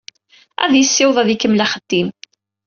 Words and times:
Ad 0.63 0.71
yessiweḍ 0.75 1.17
ad 1.19 1.29
ikemmel 1.33 1.63
axeddim. 1.65 2.07